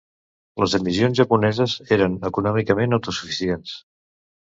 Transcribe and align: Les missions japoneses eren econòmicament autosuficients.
Les 0.63 0.75
missions 0.87 1.19
japoneses 1.19 1.77
eren 1.99 2.17
econòmicament 2.33 3.01
autosuficients. 3.01 3.81